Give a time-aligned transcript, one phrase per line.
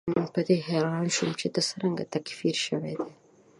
[0.33, 3.07] په دې حیران شوم چې هغه څرنګه تکفیر شوی دی.